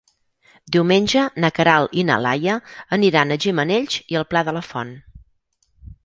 Diumenge 0.75 1.25
na 1.43 1.49
Queralt 1.57 1.91
i 2.01 2.05
na 2.07 2.15
Laia 2.25 2.55
aniran 2.97 3.33
a 3.35 3.37
Gimenells 3.45 3.99
i 4.15 4.17
el 4.23 4.25
Pla 4.31 4.43
de 4.49 4.55
la 4.57 4.63
Font. 4.71 4.95